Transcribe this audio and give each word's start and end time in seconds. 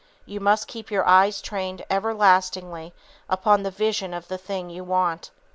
You 0.25 0.39
must 0.39 0.67
keep 0.67 0.89
your 0.89 1.05
eyes 1.07 1.43
trained 1.43 1.85
everlastingly 1.87 2.91
upon 3.29 3.61
the 3.61 3.69
vision 3.69 4.15
of 4.15 4.29
the 4.29 4.37
thing 4.39 4.71
you 4.71 4.83
want. 4.83 5.29